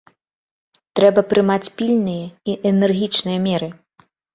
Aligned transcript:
Трэба 1.01 1.25
прымаць 1.35 1.71
пільныя 1.77 2.25
і 2.49 2.59
энергічныя 2.75 3.49
меры. 3.51 3.75